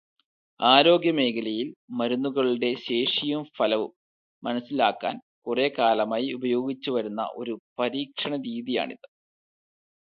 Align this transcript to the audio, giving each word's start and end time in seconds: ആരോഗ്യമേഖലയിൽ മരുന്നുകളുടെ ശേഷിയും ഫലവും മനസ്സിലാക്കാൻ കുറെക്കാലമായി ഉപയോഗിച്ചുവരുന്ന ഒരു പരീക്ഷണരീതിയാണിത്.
ആരോഗ്യമേഖലയിൽ 0.59 1.67
മരുന്നുകളുടെ 1.91 2.73
ശേഷിയും 2.85 3.43
ഫലവും 3.57 3.91
മനസ്സിലാക്കാൻ 4.43 5.15
കുറെക്കാലമായി 5.45 6.33
ഉപയോഗിച്ചുവരുന്ന 6.33 7.29
ഒരു 7.35 7.55
പരീക്ഷണരീതിയാണിത്. 7.79 9.07